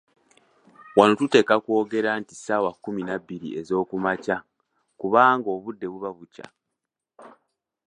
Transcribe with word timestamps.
Wano 0.97 1.13
tuteekwa 1.19 1.57
kwogera 1.63 2.11
nti 2.21 2.33
ssaawa 2.37 2.71
kkumi 2.73 3.01
nabbiri 3.09 3.47
ez'okumakya, 3.59 4.37
kubanga 4.99 5.47
obudde 5.55 5.85
buba 5.91 6.09
bukya. 6.17 6.47